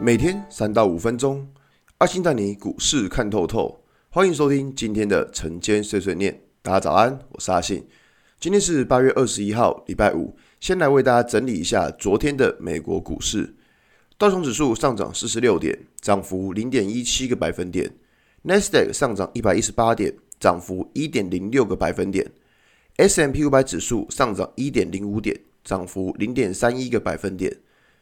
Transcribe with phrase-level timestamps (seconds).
[0.00, 1.44] 每天三到五分钟，
[1.98, 3.82] 阿信带你股市看透透。
[4.10, 6.40] 欢迎收听今天的晨间碎碎念。
[6.62, 7.84] 大家早安，我是阿信。
[8.38, 10.36] 今天是八月二十一号，礼拜五。
[10.60, 13.56] 先来为大家整理一下昨天的美国股市。
[14.16, 17.92] 道琼指数上涨四十六点，涨幅零点一七个百分点。
[18.42, 22.30] 纳斯达克上涨一百一十八点，涨幅一点零六个百分点。
[22.98, 27.58] S M P 五百指数上涨一点零五点，涨幅零点三一个百分点。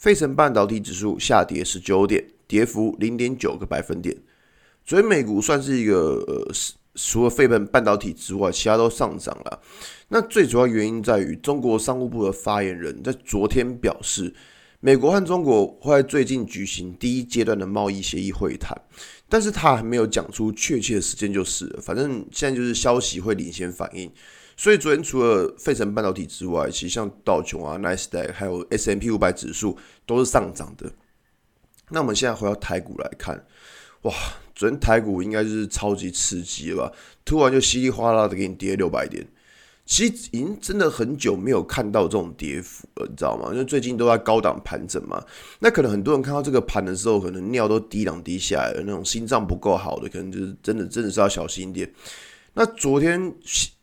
[0.00, 4.16] 费城半导体指数下跌十九点，跌幅零点九个百分点。
[4.82, 6.50] 所以美股算是一个呃，
[6.94, 9.60] 除了费城半导体之外，其他都上涨了。
[10.08, 14.34] 那最主要原因在于中国商务部的发言人，在昨天表示，
[14.80, 18.74] 美国和中国会在最近举行第一阶段的贸易协议会谈，
[19.28, 24.10] 但是他还没有讲出确切的时间，就是，反正现在就是消息会领先反应。
[24.60, 30.92] 所以昨天除了费城半导体之外，其实像道琼啊、纳斯达克还有 S&P 五百指数都是上涨的。
[31.88, 33.42] 那我们现在回到台股来看，
[34.02, 34.12] 哇，
[34.54, 36.92] 昨天台股应该就是超级刺激了吧？
[37.24, 39.26] 突然就稀里哗啦的给你跌六百点，
[39.86, 43.48] 其实已经真的很久没有看到这种跌幅了，你知道吗？
[43.52, 45.24] 因为最近都在高档盘整嘛。
[45.60, 51.90] 那可能很多人看到这个盘的时候，可能尿都滴两滴下来了，那种心脏不够好的，可能就是真的真的是要小心一点。
[52.52, 53.34] 那昨天。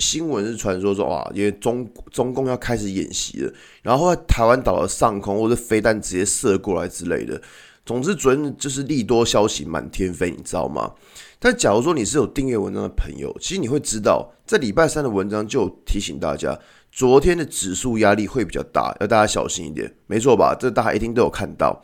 [0.00, 7.40] 新闻是传说说哇，因为中中共要开始演习了，然后在台湾岛的上空或者飞弹直接射过来之类的。
[7.86, 10.92] 总之，昨就是利多消息满天飞，你知道吗？
[11.38, 16.56] 但假如说你是有订阅文章的朋友，其实你会知道，在礼拜三的文章就有提醒大家，
[16.92, 20.54] 昨天的指数压力会比较大，要大家小心一点，没错吧？
[20.58, 21.82] 这大家一定都有看到。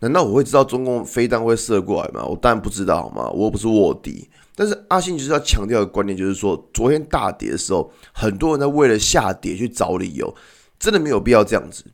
[0.00, 2.24] 难道我会知道中共飞弹会射过来吗？
[2.24, 3.28] 我当然不知道，好吗？
[3.30, 4.28] 我又不是卧底。
[4.54, 10.34] 但是阿信就是要强调的观念，就是说，昨天大跌的时候，很多人在为了下跌去找理由，
[10.78, 11.84] 真的没有必要这样子。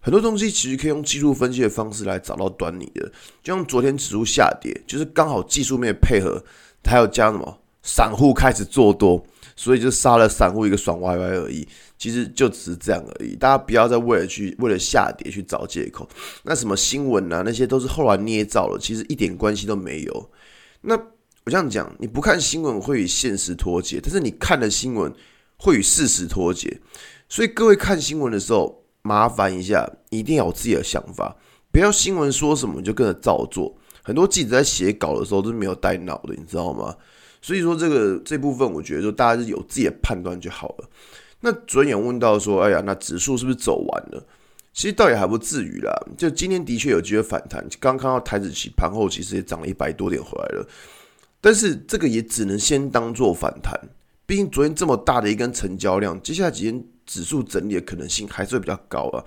[0.00, 3.02] 很多东西其实可以用技术分析的方式来找到端倪的。
[3.42, 6.42] 就像昨天指数下跌，就是刚好技术面配合，
[6.84, 7.58] 还有加什么
[7.92, 9.20] 散户开始做多，
[9.56, 11.66] 所以就杀了散户一个爽歪歪而已。
[11.98, 13.34] 其实就只是这样而已。
[13.34, 16.08] 大家不要再为了去为了下跌去找借口。
[16.44, 20.30] 那什么新闻啊，那些都是后来捏造了，其实一点关系都没有。
[20.82, 20.96] 那。
[21.44, 25.10] 我这样讲，你不看新闻会与现实脱节，但是你看了新闻
[25.56, 26.78] 会与事实脱节。
[27.30, 31.34] 所以各位看新闻的时候，麻烦一下，一定要有自己的想法，
[31.72, 33.74] 不要新闻说什么你就跟着照做。
[34.02, 36.94] 很多记者在写稿的时候都是没有带脑的，你知道吗？
[37.42, 40.88] 所以说这个这部分，我觉得就大家是有自己的判断就好了。
[41.40, 44.26] 那昨天有问到说，哎呀，那指数是不是走完了？
[44.72, 47.66] 其实倒也还不至于啦，就今天的确有机会反弹。
[47.80, 50.68] 刚看到台指期盘后其实也涨了一百多点回来了。
[51.40, 53.74] 但是这个也只能先当做反弹，
[54.26, 59.24] 毕竟昨天这么大的一根成交量，接下来几天指数整理的可能性还是会比较高啊。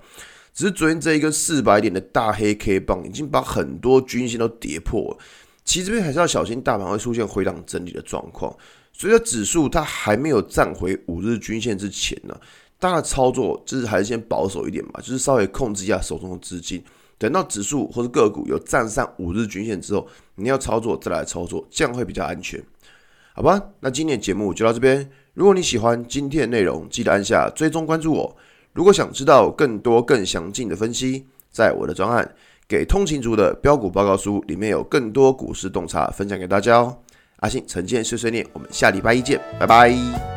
[0.54, 5.18] 只是昨天这一根四百点的大黑 K 棒已经把很多均线都跌破了，
[5.64, 8.54] 其实这边还是要小心大盘会出现回档整理的状况。
[8.92, 12.40] 所以说指数它还没有站回五日均线之前呢，
[12.78, 16.82] 大家操作就是还是先保守一点嘛，就是稍微控制一下手中的资金。
[17.16, 22.62] 等到指数或者个股有站上五日均线之后，你要操作再来操作，这样会比较安全，
[23.34, 23.60] 好吧？
[23.80, 25.10] 那今天的节目就到这边。
[25.32, 28.36] 如果你喜欢今天的内容，记得按下追踪关注我。
[28.72, 32.24] 如果想知道更多更详尽的分析，在我的专案
[32.68, 36.96] 《给通勤族的标股报告书》里面有更多股市洞察分享给大家哦。
[37.40, 40.33] 阿信晨间碎碎念，我们下礼拜一见，拜拜。